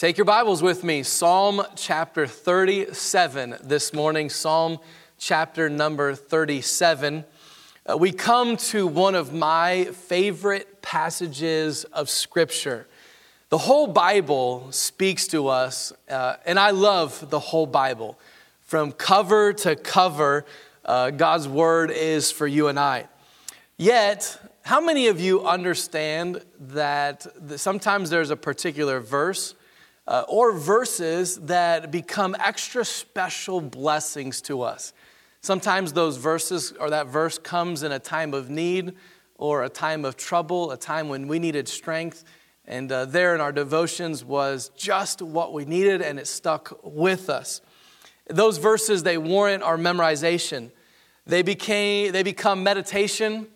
[0.00, 1.02] Take your Bibles with me.
[1.02, 4.30] Psalm chapter 37 this morning.
[4.30, 4.78] Psalm
[5.18, 7.22] chapter number 37.
[7.84, 12.86] Uh, we come to one of my favorite passages of Scripture.
[13.50, 18.18] The whole Bible speaks to us, uh, and I love the whole Bible.
[18.62, 20.46] From cover to cover,
[20.82, 23.06] uh, God's Word is for you and I.
[23.76, 27.26] Yet, how many of you understand that
[27.60, 29.56] sometimes there's a particular verse
[30.10, 34.92] uh, or verses that become extra special blessings to us.
[35.40, 38.94] Sometimes those verses or that verse comes in a time of need
[39.36, 42.24] or a time of trouble, a time when we needed strength.
[42.66, 47.30] And uh, there in our devotions was just what we needed, and it stuck with
[47.30, 47.60] us.
[48.28, 50.72] Those verses, they warrant our memorization.
[51.24, 53.46] They, became, they become meditation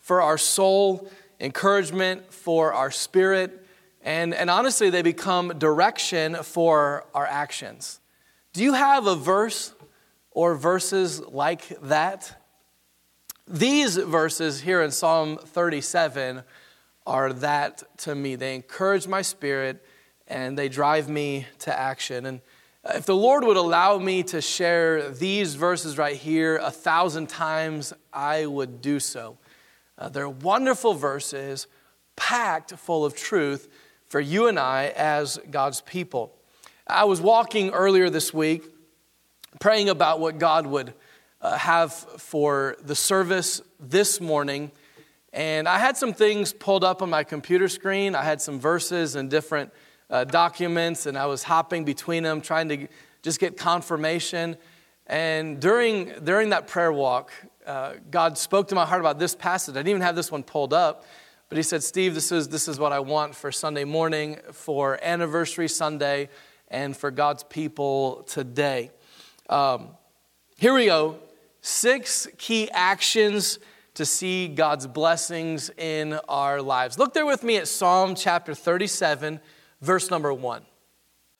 [0.00, 3.59] for our soul, encouragement for our spirit,
[4.02, 8.00] and, and honestly, they become direction for our actions.
[8.52, 9.74] Do you have a verse
[10.30, 12.36] or verses like that?
[13.46, 16.42] These verses here in Psalm 37
[17.06, 18.36] are that to me.
[18.36, 19.84] They encourage my spirit
[20.26, 22.24] and they drive me to action.
[22.24, 22.40] And
[22.94, 27.92] if the Lord would allow me to share these verses right here a thousand times,
[28.12, 29.36] I would do so.
[29.98, 31.66] Uh, they're wonderful verses,
[32.16, 33.68] packed full of truth
[34.10, 36.34] for you and I as God's people.
[36.84, 38.64] I was walking earlier this week
[39.60, 40.92] praying about what God would
[41.40, 44.72] uh, have for the service this morning.
[45.32, 48.16] And I had some things pulled up on my computer screen.
[48.16, 49.72] I had some verses and different
[50.10, 52.88] uh, documents, and I was hopping between them, trying to
[53.22, 54.56] just get confirmation.
[55.06, 57.32] And during, during that prayer walk,
[57.64, 59.74] uh, God spoke to my heart about this passage.
[59.74, 61.04] I didn't even have this one pulled up,
[61.50, 65.00] but he said, Steve, this is, this is what I want for Sunday morning, for
[65.02, 66.28] anniversary Sunday,
[66.68, 68.92] and for God's people today.
[69.48, 69.88] Um,
[70.56, 71.18] here we go.
[71.60, 73.58] Six key actions
[73.94, 77.00] to see God's blessings in our lives.
[77.00, 79.40] Look there with me at Psalm chapter 37,
[79.80, 80.62] verse number one.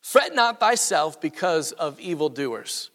[0.00, 2.90] Fret not thyself because of evildoers,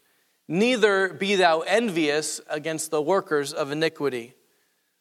[0.48, 4.34] neither be thou envious against the workers of iniquity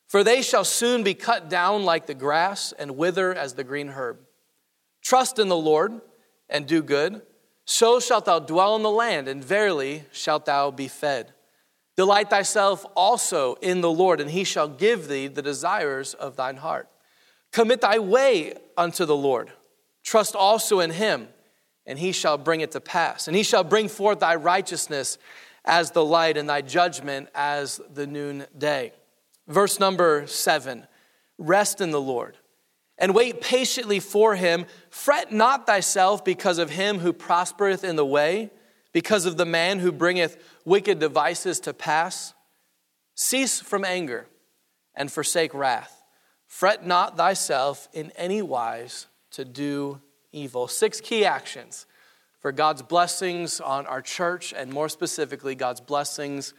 [0.07, 3.89] for they shall soon be cut down like the grass and wither as the green
[3.89, 4.19] herb.
[5.03, 6.01] Trust in the Lord
[6.49, 7.21] and do good,
[7.65, 11.33] so shalt thou dwell in the land, and verily shalt thou be fed.
[11.97, 16.57] Delight thyself also in the Lord, and he shall give thee the desires of thine
[16.57, 16.89] heart.
[17.51, 19.51] Commit thy way unto the Lord.
[20.03, 21.29] Trust also in him,
[21.85, 23.27] and he shall bring it to pass.
[23.27, 25.17] And he shall bring forth thy righteousness
[25.63, 28.91] as the light, and thy judgment as the noonday.
[29.47, 30.87] Verse number seven
[31.37, 32.37] rest in the Lord
[32.97, 34.65] and wait patiently for him.
[34.89, 38.51] Fret not thyself because of him who prospereth in the way,
[38.93, 42.33] because of the man who bringeth wicked devices to pass.
[43.13, 44.27] Cease from anger
[44.95, 46.03] and forsake wrath.
[46.47, 50.01] Fret not thyself in any wise to do
[50.31, 50.67] evil.
[50.67, 51.85] Six key actions
[52.39, 56.53] for God's blessings on our church, and more specifically, God's blessings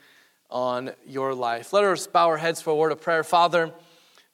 [0.50, 1.72] on your life.
[1.72, 3.24] Let us bow our heads for a word of prayer.
[3.24, 3.72] Father,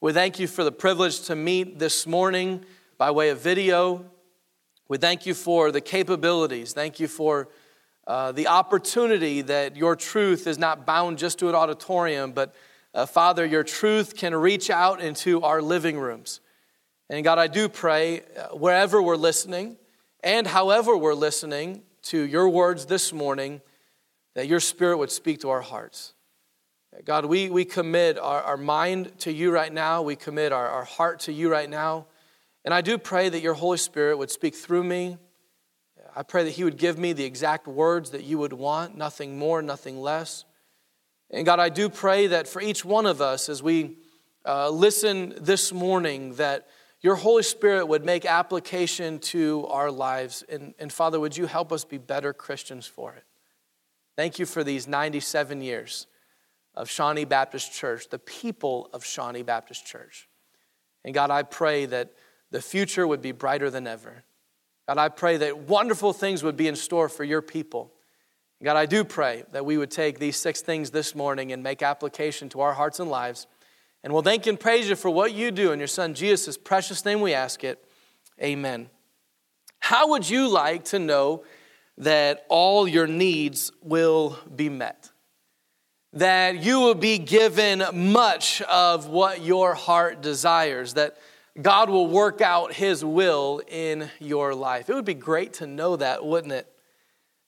[0.00, 2.64] we thank you for the privilege to meet this morning
[2.98, 4.04] by way of video.
[4.88, 6.72] We thank you for the capabilities.
[6.72, 7.48] Thank you for
[8.06, 12.54] uh, the opportunity that your truth is not bound just to an auditorium, but
[12.94, 16.40] uh, Father, your truth can reach out into our living rooms.
[17.08, 19.76] And God, I do pray uh, wherever we're listening
[20.22, 23.60] and however we're listening to your words this morning
[24.34, 26.14] that your spirit would speak to our hearts.
[27.04, 30.02] God, we, we commit our, our mind to you right now.
[30.02, 32.06] We commit our, our heart to you right now.
[32.64, 35.16] And I do pray that your Holy Spirit would speak through me.
[36.14, 39.38] I pray that He would give me the exact words that you would want, nothing
[39.38, 40.44] more, nothing less.
[41.30, 43.96] And God, I do pray that for each one of us, as we
[44.44, 46.68] uh, listen this morning, that
[47.00, 50.44] your Holy Spirit would make application to our lives.
[50.48, 53.24] And, and Father, would you help us be better Christians for it?
[54.16, 56.06] Thank you for these 97 years
[56.74, 60.28] of Shawnee Baptist Church, the people of Shawnee Baptist Church.
[61.04, 62.12] And God, I pray that
[62.50, 64.24] the future would be brighter than ever.
[64.88, 67.92] God, I pray that wonderful things would be in store for your people.
[68.62, 71.82] God, I do pray that we would take these six things this morning and make
[71.82, 73.48] application to our hearts and lives.
[74.04, 75.72] And we'll thank and praise you for what you do.
[75.72, 77.84] In your Son Jesus' precious name we ask it.
[78.40, 78.88] Amen.
[79.80, 81.42] How would you like to know
[82.02, 85.10] that all your needs will be met.
[86.14, 87.82] That you will be given
[88.12, 90.94] much of what your heart desires.
[90.94, 91.16] That
[91.60, 94.90] God will work out his will in your life.
[94.90, 96.66] It would be great to know that, wouldn't it?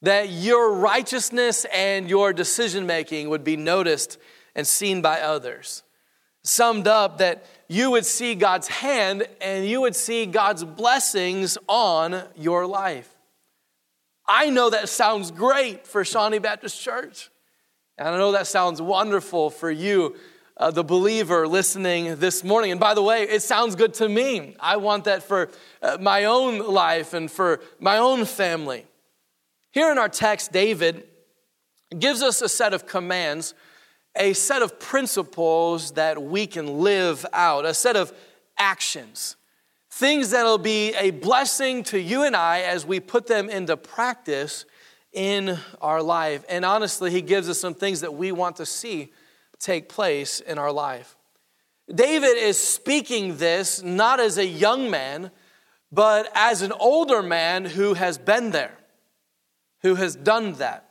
[0.02, 4.18] That your righteousness and your decision making would be noticed
[4.54, 5.82] and seen by others.
[6.42, 12.22] Summed up, that you would see God's hand and you would see God's blessings on
[12.36, 13.13] your life.
[14.26, 17.30] I know that sounds great for Shawnee Baptist Church.
[17.98, 20.16] And I know that sounds wonderful for you,
[20.56, 22.70] uh, the believer listening this morning.
[22.70, 24.56] And by the way, it sounds good to me.
[24.58, 25.50] I want that for
[25.82, 28.86] uh, my own life and for my own family.
[29.72, 31.04] Here in our text, David
[31.96, 33.54] gives us a set of commands,
[34.16, 38.12] a set of principles that we can live out, a set of
[38.56, 39.36] actions
[39.94, 44.64] things that'll be a blessing to you and I as we put them into practice
[45.12, 46.44] in our life.
[46.48, 49.12] And honestly, he gives us some things that we want to see
[49.60, 51.16] take place in our life.
[51.94, 55.30] David is speaking this not as a young man,
[55.92, 58.76] but as an older man who has been there,
[59.82, 60.90] who has done that,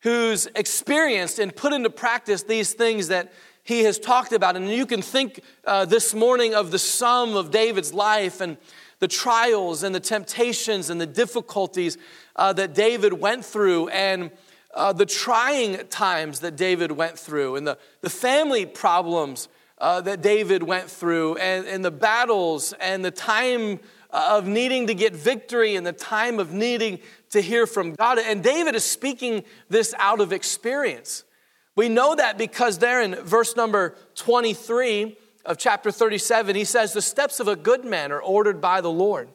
[0.00, 3.32] who's experienced and put into practice these things that
[3.62, 4.56] he has talked about.
[4.56, 8.56] And you can think uh, this morning of the sum of David's life and
[8.98, 11.98] the trials and the temptations and the difficulties
[12.36, 14.30] uh, that David went through and
[14.74, 19.48] uh, the trying times that David went through and the, the family problems
[19.78, 23.80] uh, that David went through and, and the battles and the time
[24.10, 27.00] of needing to get victory and the time of needing
[27.30, 28.18] to hear from God.
[28.18, 31.24] And David is speaking this out of experience.
[31.74, 37.02] We know that because there in verse number 23 of chapter 37, he says, The
[37.02, 39.28] steps of a good man are ordered by the Lord,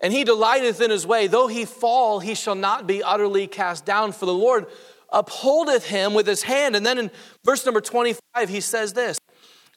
[0.00, 1.26] and he delighteth in his way.
[1.26, 4.66] Though he fall, he shall not be utterly cast down, for the Lord
[5.10, 6.76] upholdeth him with his hand.
[6.76, 7.10] And then in
[7.44, 9.18] verse number 25, he says this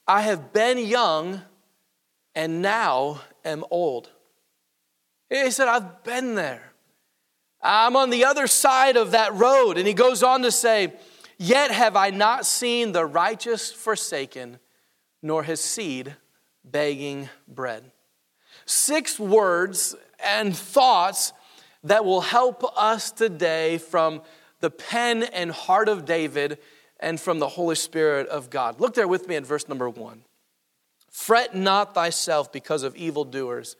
[0.08, 1.42] I have been young
[2.34, 4.10] and now am old.
[5.30, 6.72] He said, I've been there.
[7.62, 9.78] I'm on the other side of that road.
[9.78, 10.94] And he goes on to say,
[11.42, 14.60] Yet have I not seen the righteous forsaken,
[15.22, 16.16] nor his seed
[16.66, 17.92] begging bread.
[18.66, 21.32] Six words and thoughts
[21.86, 24.22] that will help us today from
[24.60, 26.58] the pen and heart of David
[27.00, 28.82] and from the Holy Spirit of God.
[28.82, 30.24] Look there with me at verse number one.
[31.10, 33.78] Fret not thyself because of evildoers,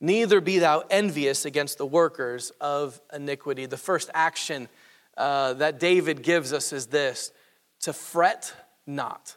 [0.00, 3.66] neither be thou envious against the workers of iniquity.
[3.66, 4.68] The first action
[5.16, 7.32] uh, that David gives us is this
[7.80, 8.54] to fret
[8.86, 9.36] not.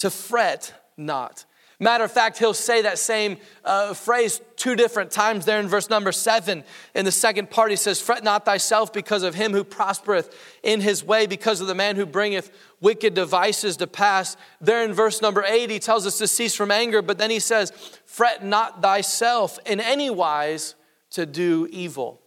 [0.00, 1.44] To fret not.
[1.80, 5.88] Matter of fact, he'll say that same uh, phrase two different times there in verse
[5.88, 6.64] number seven.
[6.92, 10.34] In the second part, he says, Fret not thyself because of him who prospereth
[10.64, 12.50] in his way, because of the man who bringeth
[12.80, 14.36] wicked devices to pass.
[14.60, 17.38] There in verse number eight, he tells us to cease from anger, but then he
[17.38, 17.70] says,
[18.04, 20.74] Fret not thyself in any wise
[21.10, 22.20] to do evil.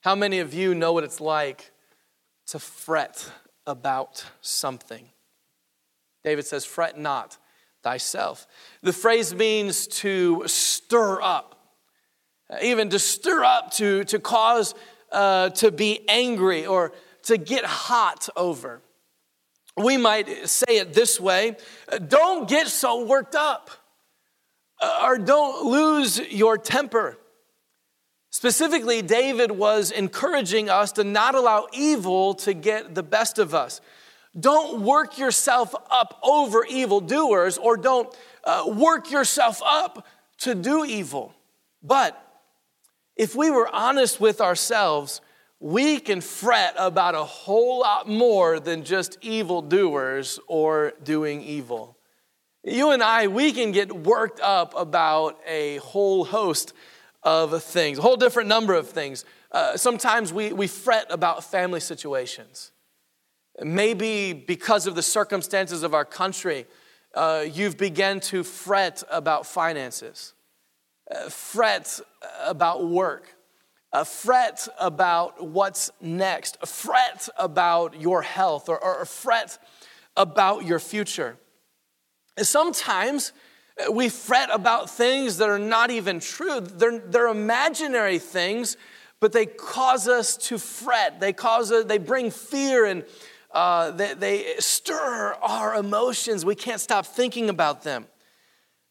[0.00, 1.72] How many of you know what it's like
[2.48, 3.30] to fret
[3.66, 5.08] about something?
[6.22, 7.36] David says, Fret not
[7.82, 8.46] thyself.
[8.82, 11.74] The phrase means to stir up,
[12.62, 14.74] even to stir up, to, to cause
[15.10, 16.92] uh, to be angry or
[17.24, 18.82] to get hot over.
[19.76, 21.56] We might say it this way
[22.08, 23.70] don't get so worked up,
[25.02, 27.16] or don't lose your temper.
[28.38, 33.80] Specifically, David was encouraging us to not allow evil to get the best of us.
[34.38, 40.06] Don't work yourself up over evildoers or don't uh, work yourself up
[40.38, 41.34] to do evil.
[41.82, 42.16] But
[43.16, 45.20] if we were honest with ourselves,
[45.58, 51.98] we can fret about a whole lot more than just evildoers or doing evil.
[52.62, 56.72] You and I, we can get worked up about a whole host
[57.28, 59.24] of things, a whole different number of things.
[59.52, 62.72] Uh, sometimes we, we fret about family situations.
[63.62, 66.66] Maybe because of the circumstances of our country,
[67.14, 70.32] uh, you've begun to fret about finances,
[71.10, 72.00] uh, fret
[72.46, 73.34] about work,
[73.92, 79.58] uh, fret about what's next, fret about your health, or, or fret
[80.16, 81.36] about your future.
[82.38, 83.32] Sometimes
[83.90, 86.60] we fret about things that are not even true.
[86.60, 88.76] They're, they're imaginary things,
[89.20, 91.20] but they cause us to fret.
[91.20, 93.04] They cause us, they bring fear and
[93.50, 96.44] uh, they, they, stir our emotions.
[96.44, 98.06] We can't stop thinking about them.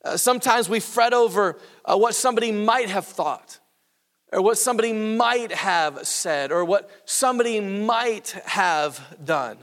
[0.03, 3.60] Uh, sometimes we fret over uh, what somebody might have thought,
[4.32, 9.60] or what somebody might have said, or what somebody might have done.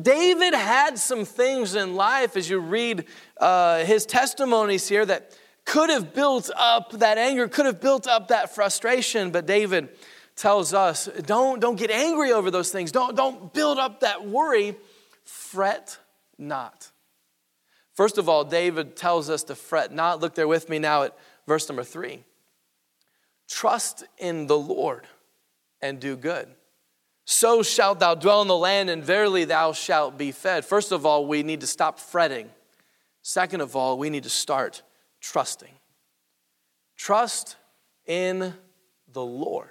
[0.00, 3.04] David had some things in life, as you read
[3.38, 8.28] uh, his testimonies here, that could have built up that anger, could have built up
[8.28, 9.30] that frustration.
[9.30, 9.88] But David
[10.36, 14.76] tells us don't, don't get angry over those things, don't, don't build up that worry,
[15.24, 15.96] fret
[16.38, 16.90] not.
[17.94, 20.20] First of all, David tells us to fret not.
[20.20, 22.24] Look there with me now at verse number three.
[23.48, 25.06] Trust in the Lord
[25.80, 26.48] and do good
[27.24, 30.64] so shalt thou dwell in the land, and verily thou shalt be fed.
[30.64, 32.50] First of all, we need to stop fretting.
[33.22, 34.82] Second of all, we need to start
[35.20, 35.72] trusting.
[36.96, 37.56] Trust
[38.06, 38.52] in
[39.12, 39.70] the Lord.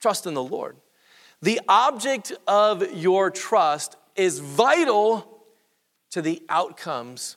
[0.00, 0.76] Trust in the Lord.
[1.42, 5.44] The object of your trust is vital
[6.10, 7.36] to the outcomes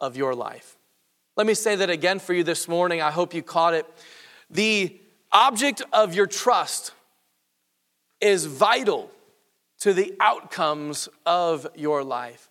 [0.00, 0.76] of your life.
[1.36, 3.00] Let me say that again for you this morning.
[3.00, 3.86] I hope you caught it.
[4.50, 5.00] The
[5.32, 6.92] object of your trust
[8.22, 9.10] is vital
[9.80, 12.48] to the outcomes of your life.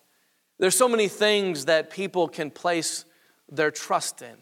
[0.60, 3.06] There's so many things that people can place
[3.50, 4.36] their trust in.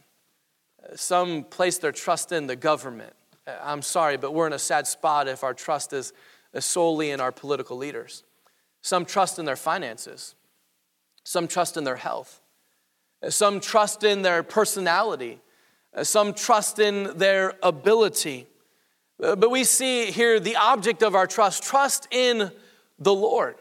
[0.96, 3.14] Some place their trust in the government.
[3.46, 6.14] Uh, I'm sorry, but we're in a sad spot if our trust is
[6.60, 8.24] solely in our political leaders.
[8.82, 10.36] Some trust in their finances.
[11.24, 12.42] Some trust in their health.
[13.22, 15.40] Uh, some trust in their personality.
[15.94, 18.48] Uh, some trust in their ability.
[19.22, 22.52] Uh, but we see here the object of our trust trust in
[22.98, 23.56] the Lord.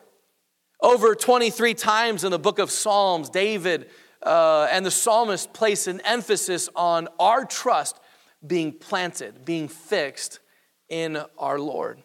[0.81, 3.91] Over 23 times in the book of Psalms, David
[4.23, 7.99] uh, and the psalmist place an emphasis on our trust
[8.47, 10.39] being planted, being fixed
[10.89, 12.03] in our Lord.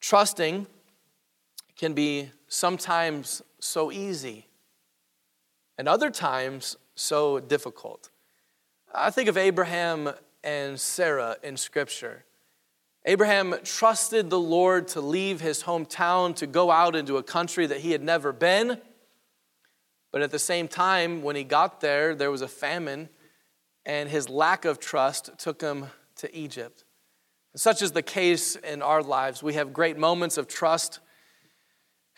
[0.00, 0.66] Trusting
[1.76, 4.46] can be sometimes so easy
[5.76, 8.10] and other times so difficult.
[8.92, 10.10] I think of Abraham
[10.42, 12.24] and Sarah in Scripture.
[13.08, 17.80] Abraham trusted the Lord to leave his hometown to go out into a country that
[17.80, 18.78] he had never been.
[20.12, 23.08] But at the same time, when he got there, there was a famine,
[23.86, 25.86] and his lack of trust took him
[26.16, 26.84] to Egypt.
[27.56, 29.42] Such is the case in our lives.
[29.42, 31.00] We have great moments of trust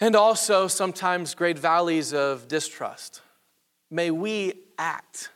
[0.01, 3.23] and also sometimes great valleys of distrust.
[3.93, 5.31] May we act,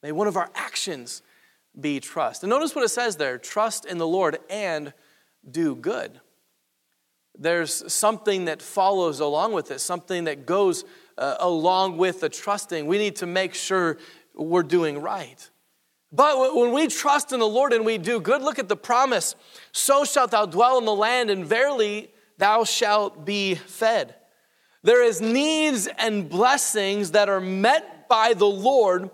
[0.00, 1.22] may one of our actions
[1.78, 2.42] be trust.
[2.42, 4.92] And notice what it says there trust in the Lord and
[5.48, 6.20] do good.
[7.38, 10.84] There's something that follows along with it, something that goes
[11.16, 12.86] uh, along with the trusting.
[12.86, 13.98] We need to make sure
[14.34, 15.48] we're doing right.
[16.12, 19.34] But when we trust in the Lord and we do good, look at the promise
[19.72, 24.14] so shalt thou dwell in the land, and verily thou shalt be fed.
[24.82, 29.10] There is needs and blessings that are met by the Lord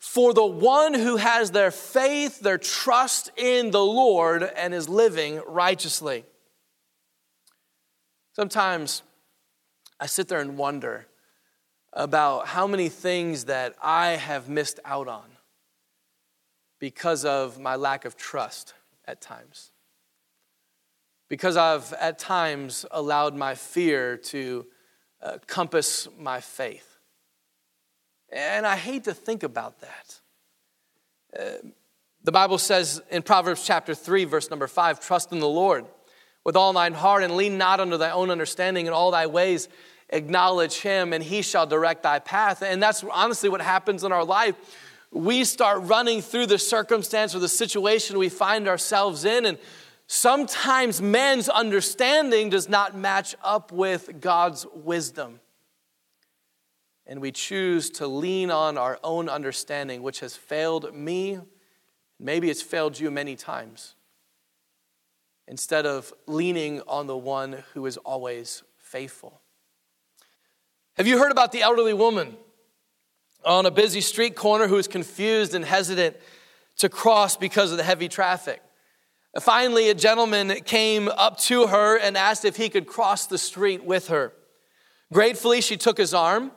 [0.00, 5.42] for the one who has their faith, their trust in the Lord, and is living
[5.46, 6.24] righteously.
[8.34, 9.02] Sometimes
[10.00, 11.06] I sit there and wonder
[11.92, 15.36] about how many things that I have missed out on
[16.78, 18.72] because of my lack of trust
[19.04, 19.70] at times.
[21.28, 24.66] Because I've at times allowed my fear to
[25.22, 26.89] uh, compass my faith.
[28.32, 30.20] And I hate to think about that.
[31.38, 31.68] Uh,
[32.22, 35.86] the Bible says in Proverbs chapter 3, verse number 5 trust in the Lord
[36.44, 38.86] with all thine heart and lean not unto thy own understanding.
[38.86, 39.68] In all thy ways
[40.10, 42.62] acknowledge him and he shall direct thy path.
[42.62, 44.54] And that's honestly what happens in our life.
[45.12, 49.58] We start running through the circumstance or the situation we find ourselves in and
[50.06, 55.38] sometimes man's understanding does not match up with god's wisdom
[57.10, 61.40] and we choose to lean on our own understanding, which has failed me,
[62.20, 63.96] maybe it's failed you many times,
[65.48, 69.40] instead of leaning on the one who is always faithful.
[70.94, 72.36] Have you heard about the elderly woman
[73.44, 76.16] on a busy street corner who is confused and hesitant
[76.76, 78.62] to cross because of the heavy traffic?
[79.40, 83.82] Finally, a gentleman came up to her and asked if he could cross the street
[83.84, 84.32] with her.
[85.12, 86.52] Gratefully, she took his arm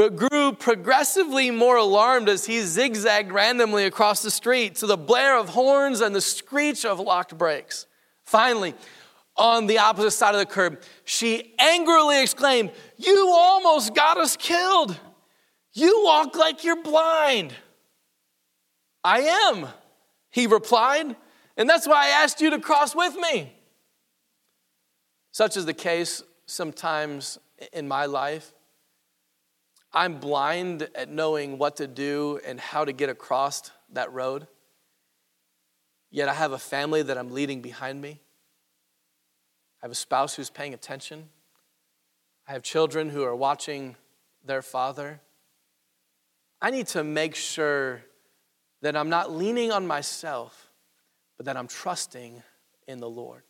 [0.00, 5.36] but grew progressively more alarmed as he zigzagged randomly across the street to the blare
[5.36, 7.84] of horns and the screech of locked brakes.
[8.24, 8.74] Finally,
[9.36, 14.98] on the opposite side of the curb, she angrily exclaimed, You almost got us killed.
[15.74, 17.52] You walk like you're blind.
[19.04, 19.20] I
[19.52, 19.68] am,
[20.30, 21.14] he replied,
[21.58, 23.52] and that's why I asked you to cross with me.
[25.30, 27.38] Such is the case sometimes
[27.74, 28.54] in my life.
[29.92, 34.46] I'm blind at knowing what to do and how to get across that road.
[36.10, 38.20] Yet I have a family that I'm leading behind me.
[39.82, 41.28] I have a spouse who's paying attention.
[42.46, 43.96] I have children who are watching
[44.44, 45.20] their father.
[46.60, 48.02] I need to make sure
[48.82, 50.70] that I'm not leaning on myself,
[51.36, 52.42] but that I'm trusting
[52.86, 53.42] in the Lord.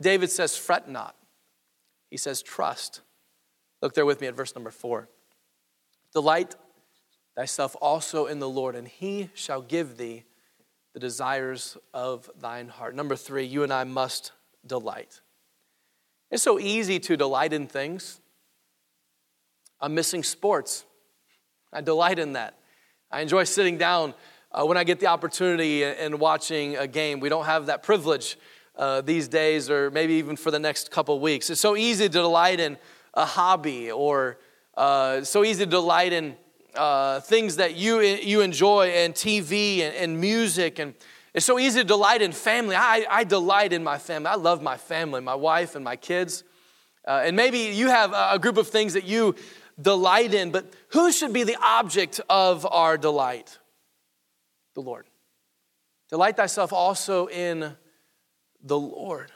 [0.00, 1.16] David says, Fret not.
[2.10, 3.00] He says, Trust.
[3.82, 5.08] Look there with me at verse number four.
[6.14, 6.54] Delight
[7.36, 10.24] thyself also in the Lord, and he shall give thee
[10.94, 12.94] the desires of thine heart.
[12.94, 14.30] Number three, you and I must
[14.64, 15.20] delight.
[16.30, 18.20] It's so easy to delight in things.
[19.80, 20.84] I'm missing sports.
[21.72, 22.58] I delight in that.
[23.10, 24.14] I enjoy sitting down
[24.52, 27.18] uh, when I get the opportunity and watching a game.
[27.18, 28.38] We don't have that privilege
[28.76, 31.50] uh, these days, or maybe even for the next couple weeks.
[31.50, 32.78] It's so easy to delight in
[33.14, 34.38] a hobby, or
[34.76, 36.36] uh, so easy to delight in
[36.74, 40.78] uh, things that you, you enjoy, and TV and, and, music.
[40.78, 40.94] And
[41.32, 42.74] it's so easy to delight in family.
[42.74, 44.28] I, I delight in my family.
[44.28, 46.42] I love my family, my wife and my kids.
[47.06, 49.36] Uh, and maybe you have a group of things that you
[49.80, 53.58] delight in, but who should be the object of our delight?
[54.74, 55.06] The Lord.
[56.08, 57.76] Delight thyself also in
[58.62, 59.30] the Lord.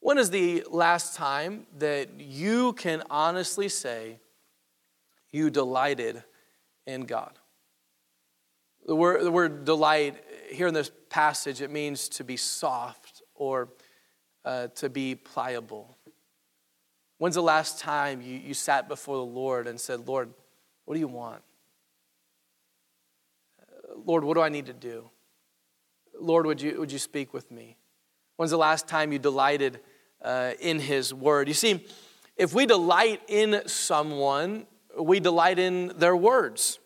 [0.00, 4.18] When is the last time that you can honestly say
[5.38, 6.22] you delighted
[6.86, 7.32] in God?
[8.86, 10.16] The word, the word delight
[10.50, 13.68] here in this passage, it means to be soft or
[14.44, 15.96] uh, to be pliable.
[17.18, 20.30] When's the last time you, you sat before the Lord and said, Lord,
[20.84, 21.42] what do you want?
[24.04, 25.10] Lord, what do I need to do?
[26.18, 27.76] Lord, would you, would you speak with me?
[28.36, 29.80] When's the last time you delighted
[30.22, 31.48] uh, in His Word?
[31.48, 31.84] You see,
[32.36, 34.66] if we delight in someone,
[34.98, 36.78] we delight in their words.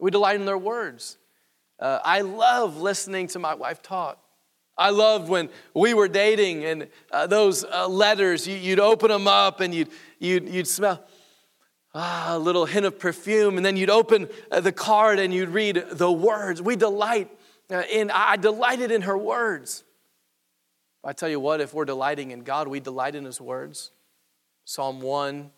[0.00, 1.18] We delight in their words.
[1.78, 4.18] Uh, I love listening to my wife talk.
[4.76, 9.28] I loved when we were dating and uh, those uh, letters, you, would open them
[9.28, 11.04] up and you'd, you'd, you'd smell
[11.94, 15.50] ah, a little hint of perfume, and then you'd open uh, the card and you'd
[15.50, 16.62] read the words.
[16.62, 17.30] We delight
[17.70, 19.84] uh, in, I delighted in her words.
[21.04, 23.90] I tell you what, if we're delighting in God, we delight in His words.
[24.64, 25.50] Psalm 1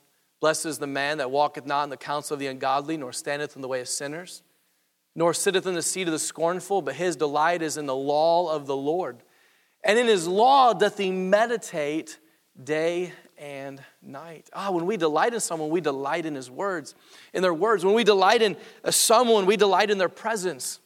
[0.42, 3.54] Blessed is the man that walketh not in the counsel of the ungodly, nor standeth
[3.54, 4.42] in the way of sinners,
[5.14, 8.52] nor sitteth in the seat of the scornful, but his delight is in the law
[8.52, 9.22] of the Lord.
[9.84, 12.18] And in his law doth he meditate
[12.60, 14.50] day and night.
[14.52, 16.96] Ah, when we delight in someone, we delight in his words,
[17.32, 17.84] in their words.
[17.84, 18.56] When we delight in
[18.90, 20.80] someone, we delight in their presence.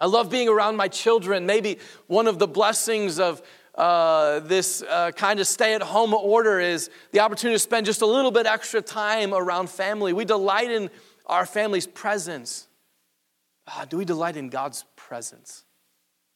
[0.00, 1.44] I love being around my children.
[1.44, 3.42] Maybe one of the blessings of
[3.74, 8.02] uh, this uh, kind of stay at home order is the opportunity to spend just
[8.02, 10.12] a little bit extra time around family.
[10.12, 10.90] We delight in
[11.26, 12.68] our family's presence.
[13.66, 15.64] Ah, do we delight in God's presence?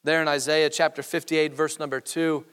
[0.04, 2.44] There in Isaiah chapter 58, verse number 2,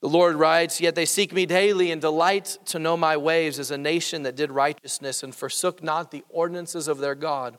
[0.00, 3.70] the Lord writes, Yet they seek me daily and delight to know my ways as
[3.70, 7.58] a nation that did righteousness and forsook not the ordinances of their God.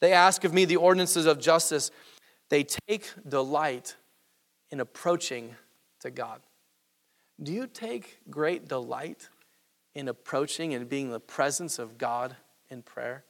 [0.00, 1.90] They ask of me the ordinances of justice.
[2.50, 3.96] They take delight
[4.70, 5.54] in approaching
[6.00, 6.40] to God.
[7.42, 9.28] Do you take great delight
[9.94, 12.36] in approaching and being in the presence of God
[12.70, 13.24] in prayer?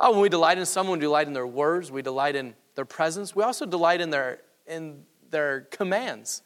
[0.00, 2.84] Oh, when we delight in someone, we delight in their words, we delight in their
[2.84, 3.34] presence.
[3.34, 6.42] We also delight in their, in their commands,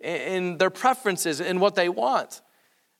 [0.00, 2.40] in their preferences, in what they want.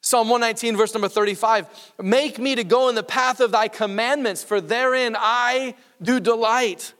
[0.00, 4.44] Psalm 119, verse number 35 Make me to go in the path of thy commandments,
[4.44, 6.94] for therein I do delight.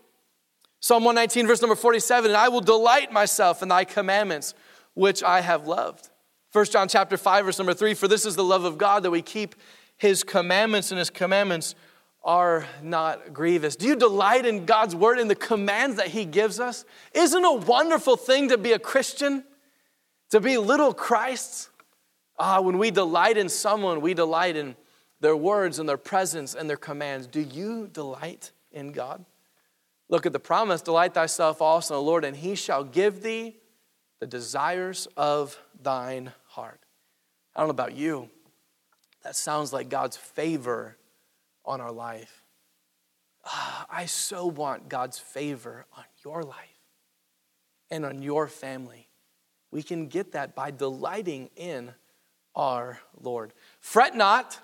[0.81, 4.55] Psalm 119, verse number 47, and I will delight myself in thy commandments,
[4.99, 6.11] which I have loved.
[6.51, 9.13] 1 John chapter 5, verse number 3, for this is the love of God that
[9.13, 9.55] we keep
[9.97, 11.77] his commandments, and his commandments
[12.25, 13.77] are not grievous.
[13.77, 16.85] Do you delight in God's word and the commands that he gives us?
[17.15, 19.45] Isn't a wonderful thing to be a Christian?
[20.31, 21.71] To be little Christs?
[22.37, 24.75] Ah, when we delight in someone, we delight in
[25.21, 27.29] their words and their presence and their commands.
[27.29, 29.25] Do you delight in God?
[30.09, 33.59] Look at the promise delight thyself also in the Lord, and he shall give thee
[34.21, 36.81] the desires of thine heart.
[37.55, 38.31] I don't know about you,
[39.23, 40.97] that sounds like God's favor
[41.65, 42.43] on our life.
[43.45, 46.57] Ah, I so want God's favor on your life
[47.91, 49.09] and on your family.
[49.71, 51.93] We can get that by delighting in
[52.55, 53.53] our Lord.
[53.81, 54.59] Fret not,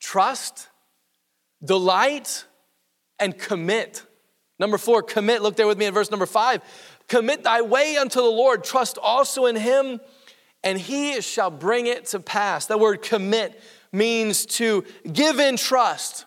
[0.00, 0.68] trust,
[1.62, 2.44] delight,
[3.18, 4.06] and commit
[4.62, 5.42] Number four, commit.
[5.42, 6.62] Look there with me in verse number five.
[7.08, 10.00] Commit thy way unto the Lord, trust also in him,
[10.64, 12.66] and he shall bring it to pass.
[12.66, 13.60] That word commit
[13.92, 16.24] means to give in trust,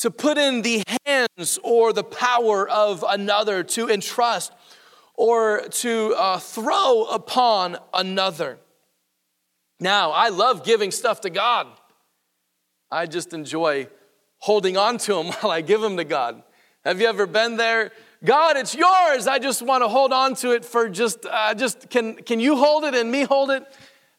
[0.00, 4.52] to put in the hands or the power of another, to entrust,
[5.14, 8.58] or to uh, throw upon another.
[9.80, 11.66] Now, I love giving stuff to God.
[12.90, 13.88] I just enjoy
[14.38, 16.42] holding on to them while I give them to God.
[16.84, 17.90] Have you ever been there?
[18.26, 19.28] God, it's yours.
[19.28, 22.56] I just want to hold on to it for just, uh, just can, can you
[22.56, 23.64] hold it and me hold it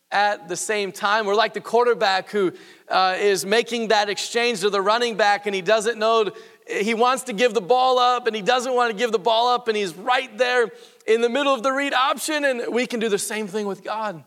[0.09, 1.25] at the same time?
[1.25, 2.53] We're like the quarterback who
[2.87, 6.31] uh, is making that exchange to the running back and he doesn't know,
[6.65, 9.49] he wants to give the ball up and he doesn't want to give the ball
[9.49, 10.69] up and he's right there
[11.05, 12.45] in the middle of the read option.
[12.45, 14.23] And we can do the same thing with God.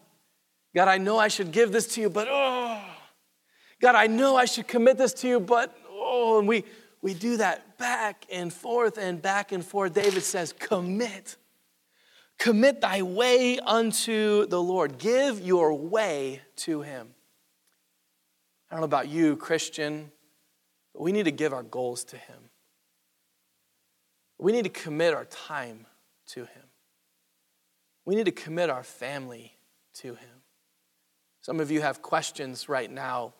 [0.75, 2.83] God, I know I should give this to you, but oh,
[3.81, 6.64] God, I know I should commit this to you, but oh, and we,
[7.01, 9.95] we do that back and forth and back and forth.
[9.95, 11.37] David says, commit.
[12.38, 14.99] Commit thy way unto the Lord.
[14.99, 17.09] Give your way to him.
[18.71, 20.12] I don't know about you, Christian,
[20.95, 22.37] but we need to give our goals to him.
[24.38, 25.87] We need to commit our time
[26.29, 26.62] to him.
[28.07, 29.57] We need to commit our family
[29.95, 30.43] to him.
[31.43, 33.35] Some of you have questions right now.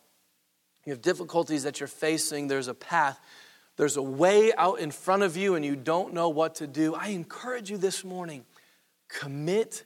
[0.85, 2.47] You have difficulties that you're facing.
[2.47, 3.19] There's a path,
[3.81, 6.93] there's a way out in front of you, and you don't know what to do.
[6.93, 8.45] I encourage you this morning
[9.09, 9.85] commit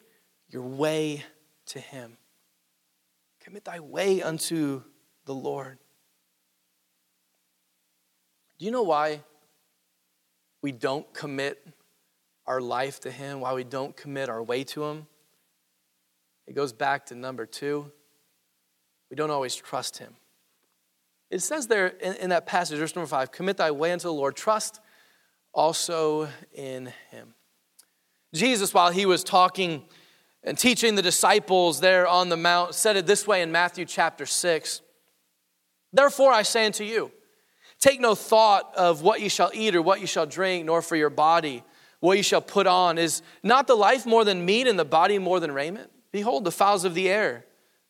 [0.49, 1.23] your way
[1.67, 2.17] to Him.
[3.39, 4.84] Commit thy way unto
[5.23, 5.77] the Lord.
[8.60, 9.21] Do you know why
[10.62, 11.65] we don't commit
[12.45, 15.08] our life to Him, why we don't commit our way to Him?
[16.47, 17.93] It goes back to number two
[19.10, 20.13] we don't always trust him.
[21.36, 24.13] It says there in, in that passage, verse number five, commit thy way unto the
[24.13, 24.80] Lord, trust
[25.54, 27.34] also in him.
[28.34, 29.84] Jesus, while he was talking
[30.43, 34.26] and teaching the disciples there on the mount, said it this way in Matthew chapter
[34.26, 34.82] 6
[35.91, 37.12] Therefore I say unto you,
[37.80, 40.95] take no thought of what ye shall eat or what ye shall drink, nor for
[40.95, 41.65] your body
[42.00, 42.98] what ye shall put on.
[42.98, 45.91] Is not the life more than meat and the body more than raiment?
[46.13, 47.43] Behold, the fowls of the air,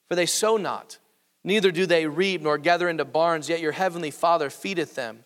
[0.08, 0.98] for they sow not
[1.46, 5.26] Neither do they reap nor gather into barns, yet your heavenly Father feedeth them.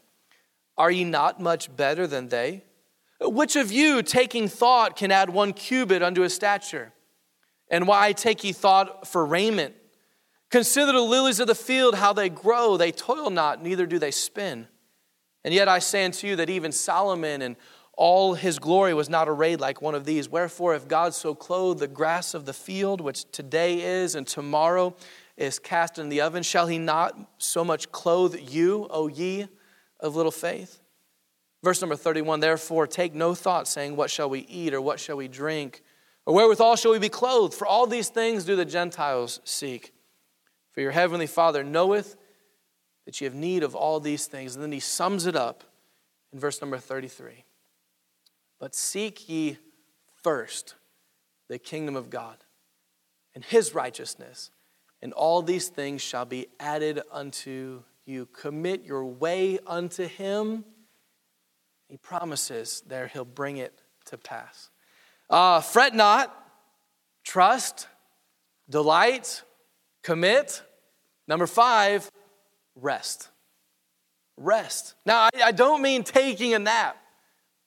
[0.78, 2.66] Are ye not much better than they?
[3.22, 6.92] Which of you, taking thought, can add one cubit unto his stature?
[7.72, 9.76] And why take ye thought for raiment?
[10.52, 12.76] Consider the lilies of the field, how they grow.
[12.76, 14.68] They toil not, neither do they spin.
[15.46, 17.56] And yet I say unto you that even Solomon in
[17.94, 20.28] all his glory was not arrayed like one of these.
[20.28, 24.96] Wherefore, if God so clothed the grass of the field, which today is and tomorrow
[25.40, 29.48] is cast in the oven, shall he not so much clothe you, O ye
[30.00, 30.82] of little faith?
[31.64, 35.16] Verse number 31 Therefore, take no thought, saying, What shall we eat, or what shall
[35.16, 35.82] we drink,
[36.26, 37.54] or wherewithal shall we be clothed?
[37.54, 39.94] For all these things do the Gentiles seek.
[40.74, 42.18] For your heavenly Father knoweth
[43.06, 44.56] that ye have need of all these things.
[44.56, 45.64] And then he sums it up
[46.34, 47.46] in verse number 33.
[48.60, 49.58] But seek ye
[50.22, 50.76] first
[51.48, 52.38] the kingdom of God
[53.34, 54.52] and his righteousness
[55.02, 58.28] and all these things shall be added unto you.
[58.28, 60.66] Commit your way unto him.
[61.88, 64.70] He promises there he'll bring it to pass.
[65.30, 66.36] Uh, fret not,
[67.24, 67.88] trust,
[68.70, 69.44] delight,
[70.04, 70.62] commit.
[71.28, 72.10] Number five,
[72.76, 73.30] rest.
[74.38, 74.96] Rest.
[75.06, 76.98] Now, I, I don't mean taking a nap.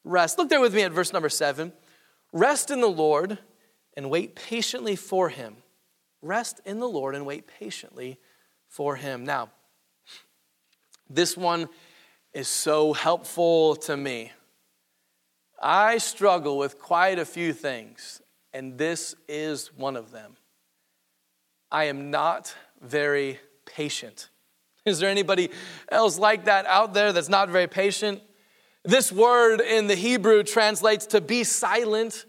[0.05, 0.39] Rest.
[0.39, 1.73] Look there with me at verse number seven.
[2.33, 3.39] Rest in the Lord
[3.97, 5.57] and wait patiently for him.
[6.23, 8.19] Rest in the Lord and wait patiently
[8.69, 9.25] for him.
[9.25, 9.51] Now,
[11.11, 11.69] this one
[12.33, 14.33] is so helpful to me.
[15.61, 18.23] I struggle with quite a few things,
[18.55, 20.37] and this is one of them.
[21.71, 24.31] I am not very patient.
[24.85, 25.51] Is there anybody
[25.91, 28.21] else like that out there that's not very patient?
[28.85, 32.27] This word in the Hebrew translates to be silent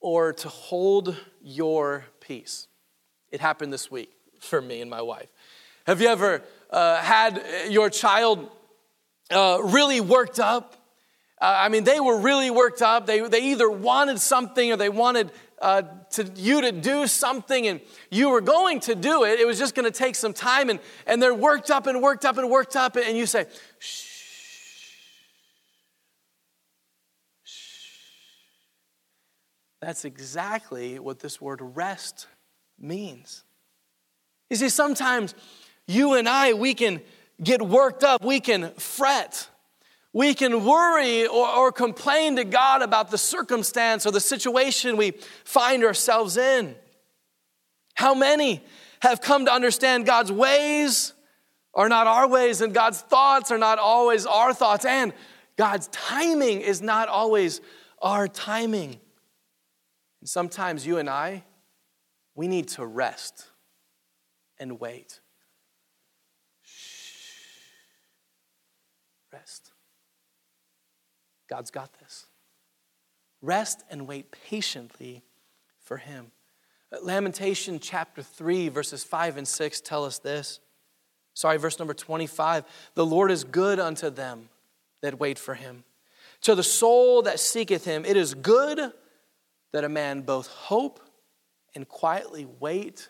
[0.00, 2.68] or to hold your peace.
[3.32, 5.28] It happened this week for me and my wife.
[5.86, 8.48] Have you ever uh, had your child
[9.30, 10.76] uh, really worked up?
[11.40, 13.06] Uh, I mean, they were really worked up.
[13.06, 17.80] They, they either wanted something or they wanted uh, to, you to do something and
[18.10, 19.40] you were going to do it.
[19.40, 22.26] It was just going to take some time and, and they're worked up and worked
[22.26, 22.96] up and worked up.
[22.96, 23.46] And you say,
[23.78, 24.08] shh.
[29.80, 32.28] That's exactly what this word rest
[32.82, 33.44] means.
[34.50, 35.34] You see, sometimes
[35.86, 37.00] you and I, we can
[37.42, 39.48] get worked up, we can fret.
[40.14, 45.12] We can worry or, or, complain to God about the circumstance or the situation we
[45.44, 46.74] find ourselves in.
[47.94, 48.62] How many
[49.00, 51.14] have come to understand God's ways
[51.74, 55.14] are not our ways, and God's thoughts are not always our thoughts, and
[55.56, 57.60] God's timing is not always
[58.02, 59.00] our timing.
[60.20, 61.44] And sometimes you and I,
[62.34, 63.46] we need to rest
[64.58, 65.20] and wait.
[66.62, 67.26] Shh.
[69.32, 69.72] Rest.
[71.48, 72.26] God's got this.
[73.42, 75.22] Rest and wait patiently
[75.82, 76.30] for Him.
[77.02, 80.60] Lamentation chapter 3, verses 5 and 6 tell us this.
[81.34, 82.64] Sorry, verse number 25.
[82.94, 84.48] The Lord is good unto them
[85.00, 85.84] that wait for Him.
[86.42, 88.92] To the soul that seeketh Him, it is good
[89.72, 91.00] that a man both hope
[91.74, 93.08] and quietly wait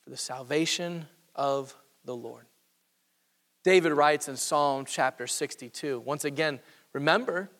[0.00, 2.46] for the salvation of the Lord.
[3.62, 6.00] David writes in Psalm chapter 62.
[6.00, 6.60] Once again,
[6.92, 7.50] remember,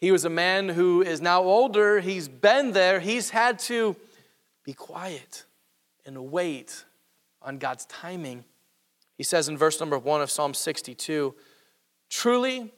[0.00, 2.00] he was a man who is now older.
[2.00, 3.00] He's been there.
[3.00, 3.94] He's had to
[4.64, 5.44] be quiet
[6.06, 6.84] and wait
[7.42, 8.44] on God's timing.
[9.18, 11.34] He says in verse number one of Psalm 62
[12.08, 12.72] Truly,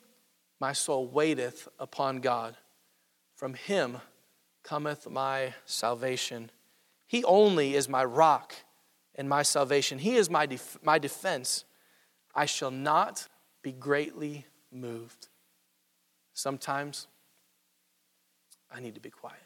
[0.61, 2.57] my soul waiteth upon God.
[3.37, 3.98] From him
[4.62, 6.51] cometh my salvation.
[7.07, 8.55] He only is my rock
[9.14, 9.98] and my salvation.
[9.98, 11.64] He is my, def- my defense.
[12.35, 13.29] I shall not
[13.62, 15.29] be greatly moved.
[16.33, 17.07] Sometimes
[18.70, 19.37] I need to be quiet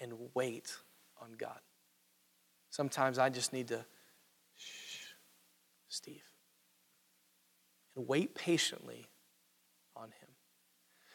[0.00, 0.74] and wait
[1.20, 1.58] on God.
[2.70, 3.84] Sometimes I just need to,
[4.56, 5.08] shh,
[5.88, 6.22] Steve,
[7.96, 9.09] and wait patiently.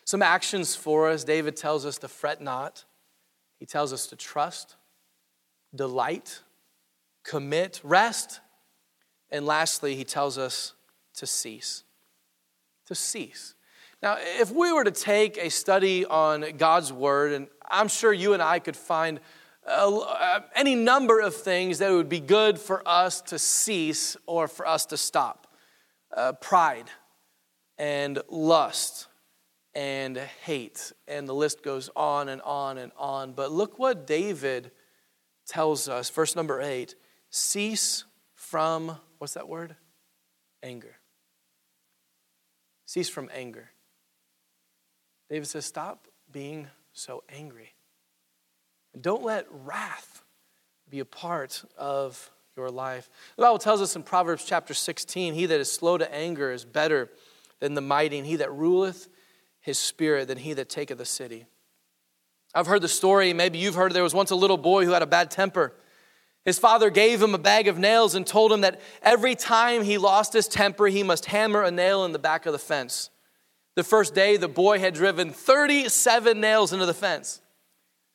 [0.05, 1.23] Some actions for us.
[1.23, 2.85] David tells us to fret not,
[3.59, 4.75] he tells us to trust,
[5.73, 6.41] delight,
[7.23, 8.39] commit, rest,
[9.31, 10.73] and lastly, he tells us
[11.15, 11.83] to cease.
[12.85, 13.55] To cease.
[14.03, 18.33] Now, if we were to take a study on God's Word, and I'm sure you
[18.33, 19.19] and I could find
[19.65, 24.67] uh, any number of things that would be good for us to cease or for
[24.67, 25.47] us to stop.
[26.15, 26.85] Uh, pride
[27.79, 29.07] and lust
[29.75, 33.33] and hate, and the list goes on and on and on.
[33.33, 34.71] But look what David
[35.45, 36.95] tells us, verse number eight
[37.29, 39.75] cease from, what's that word?
[40.63, 40.95] Anger.
[42.85, 43.69] Cease from anger.
[45.29, 47.73] David says, Stop being so angry.
[48.99, 50.23] Don't let wrath
[50.89, 53.09] be a part of your life.
[53.35, 56.63] The Bible tells us in Proverbs chapter 16 He that is slow to anger is
[56.63, 57.09] better
[57.59, 59.09] than the mighty, and he that ruleth
[59.65, 61.47] his spirit than he that taketh a city.
[62.53, 65.01] I've heard the story, maybe you've heard there was once a little boy who had
[65.01, 65.73] a bad temper.
[66.45, 69.97] His father gave him a bag of nails and told him that every time he
[69.97, 73.09] lost his temper, he must hammer a nail in the back of the fence.
[73.73, 77.41] The first day, the boy had driven 37 nails into the fence.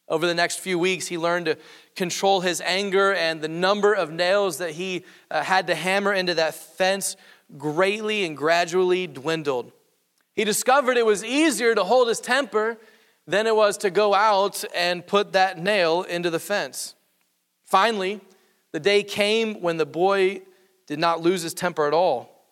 [0.08, 1.58] Over the next few weeks, he learned to
[1.96, 6.34] control his anger, and the number of nails that he uh, had to hammer into
[6.34, 7.16] that fence
[7.58, 9.72] greatly and gradually dwindled.
[10.34, 12.78] He discovered it was easier to hold his temper
[13.26, 16.94] than it was to go out and put that nail into the fence.
[17.64, 18.20] Finally,
[18.72, 20.42] the day came when the boy
[20.86, 22.44] did not lose his temper at all.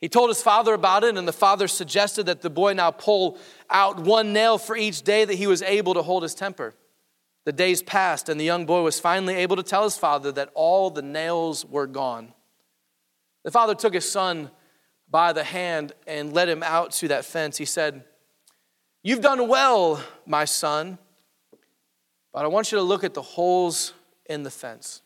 [0.00, 3.38] He told his father about it, and the father suggested that the boy now pull
[3.70, 6.74] out one nail for each day that he was able to hold his temper.
[7.44, 10.50] The days passed, and the young boy was finally able to tell his father that
[10.54, 12.34] all the nails were gone.
[13.44, 14.50] The father took his son
[15.14, 17.56] by the hand and led him out to that fence.
[17.56, 18.02] He said,
[19.04, 20.98] You've done well, my son,
[22.32, 23.92] but I want you to look at the holes
[24.26, 25.02] in the fence.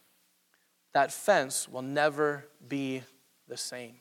[0.95, 3.03] That fence will never be
[3.49, 3.97] the same.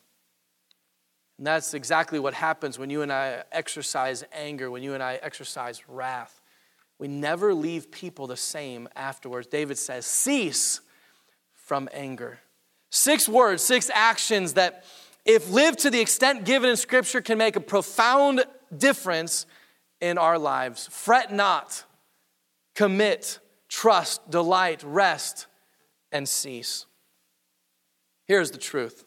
[1.38, 5.15] And that's exactly what happens when you and I exercise anger, when you and I
[5.15, 6.39] exercise wrath.
[7.00, 9.48] We never leave people the same afterwards.
[9.48, 10.80] David says, cease
[11.54, 12.39] from anger.
[12.91, 14.86] Six words, six actions that,
[15.28, 19.46] if lived to the extent given in Scripture, can make a profound difference
[20.00, 20.88] in our lives.
[20.88, 21.84] Fret not,
[22.74, 25.48] commit, trust, delight, rest,
[26.13, 26.86] and cease.
[28.26, 29.04] Here's the truth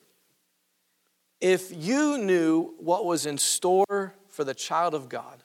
[1.40, 5.42] if you knew what was in store for the child of God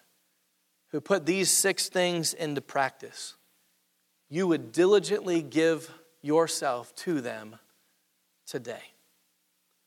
[0.89, 3.35] who put these six things into practice,
[4.29, 5.89] you would diligently give
[6.21, 7.57] yourself to them
[8.45, 8.94] today.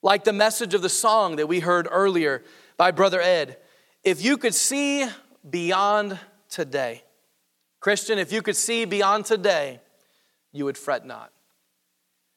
[0.03, 2.45] Like the message of the song that we heard earlier
[2.77, 3.57] by Brother Ed,
[4.05, 5.07] if you could see
[5.49, 7.03] beyond today,
[7.81, 9.81] Christian, if you could see beyond today,
[10.53, 11.33] you would fret not.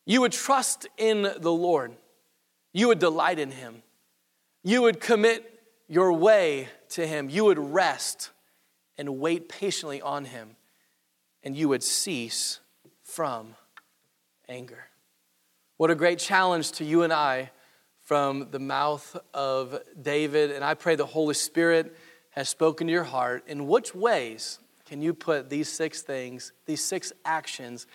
[0.06, 1.94] You would trust in the Lord.
[2.74, 3.84] You would delight in Him.
[4.64, 7.30] You would commit your way to Him.
[7.30, 8.32] You would rest
[8.98, 10.56] and wait patiently on Him.
[11.44, 12.60] And you would cease
[13.04, 13.56] from
[14.48, 14.91] anger.
[15.82, 17.50] What a great challenge to you and I
[18.04, 20.52] from the mouth of David.
[20.52, 21.98] And I pray the Holy Spirit
[22.30, 23.46] has spoken to your heart.
[23.48, 27.88] In which ways can you put these six things, these six actions,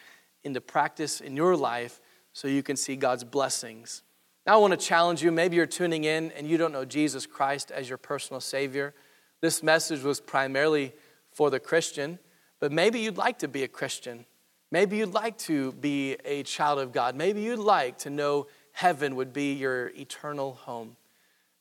[0.42, 2.01] into practice in your life
[2.33, 4.03] so you can see God's blessings.
[4.49, 5.31] Now, I want to challenge you.
[5.31, 8.94] Maybe you're tuning in and you don't know Jesus Christ as your personal Savior.
[9.40, 10.92] This message was primarily
[11.31, 12.18] for the Christian,
[12.59, 14.27] but maybe you'd like to be a Christian.
[14.70, 17.14] Maybe you'd like to be a child of God.
[17.14, 20.96] Maybe you'd like to know heaven would be your eternal home.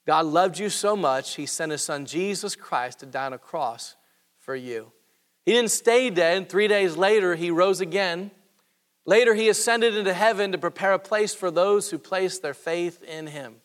[0.05, 3.37] God loved you so much, He sent His Son Jesus Christ to die on a
[3.37, 3.95] cross
[4.39, 4.91] for you.
[5.45, 6.49] He didn't stay dead.
[6.49, 8.31] Three days later, He rose again.
[9.05, 13.03] Later, He ascended into heaven to prepare a place for those who place their faith
[13.03, 13.55] in Him.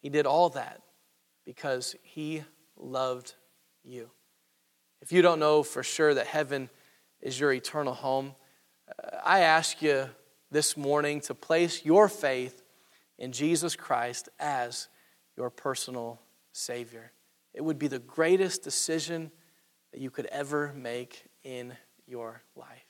[0.00, 0.82] He did all that
[1.44, 2.42] because He
[2.76, 3.34] loved
[3.84, 4.10] you.
[5.02, 6.68] If you don't know for sure that heaven
[7.20, 8.34] is your eternal home,
[9.26, 10.08] I ask you
[10.52, 12.62] this morning to place your faith
[13.18, 14.86] in Jesus Christ as
[15.36, 16.20] your personal
[16.52, 17.10] Savior.
[17.52, 19.32] It would be the greatest decision
[19.92, 22.86] that you could ever make in your life.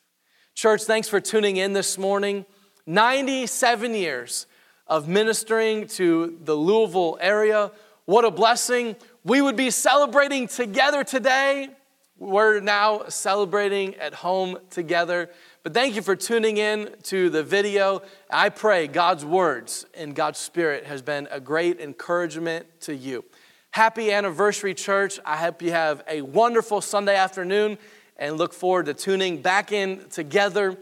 [0.55, 2.45] Church, thanks for tuning in this morning.
[2.85, 4.47] 97 years
[4.87, 7.73] of ministering to the Louisville area.
[8.05, 8.97] What a blessing.
[9.25, 11.71] We would be celebrating together today.
[12.19, 15.31] We're now celebrating at home together.
[15.67, 18.03] But thank you for tuning in to the video.
[18.31, 23.25] I pray God's words and God's Spirit has been a great encouragement to you.
[23.73, 25.19] Happy anniversary, church.
[25.25, 27.79] I hope you have a wonderful Sunday afternoon
[28.17, 30.79] and look forward to tuning back in together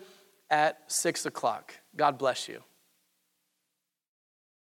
[0.50, 1.72] at 6 o'clock.
[1.96, 2.62] God bless you.